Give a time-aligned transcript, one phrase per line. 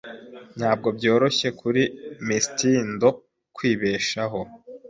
[0.57, 1.81] Ntabwo byoroshye kuri
[2.27, 3.09] Mitsindo
[3.55, 4.39] kwibeshaho.